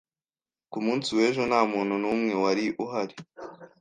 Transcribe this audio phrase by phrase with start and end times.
[0.71, 3.15] Ku munsi w'ejo nta muntu n'umwe wari uhari.